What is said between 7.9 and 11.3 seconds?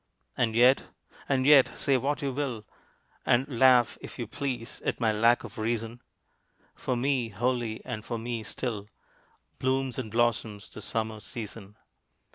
for me still, Blooms and blossoms the Summer